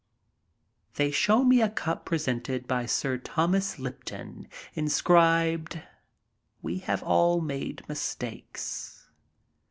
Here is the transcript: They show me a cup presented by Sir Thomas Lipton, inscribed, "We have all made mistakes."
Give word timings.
They 0.95 1.11
show 1.11 1.43
me 1.43 1.61
a 1.61 1.69
cup 1.69 2.05
presented 2.05 2.67
by 2.67 2.87
Sir 2.87 3.19
Thomas 3.19 3.77
Lipton, 3.77 4.47
inscribed, 4.73 5.79
"We 6.63 6.79
have 6.79 7.03
all 7.03 7.39
made 7.39 7.87
mistakes." 7.87 9.05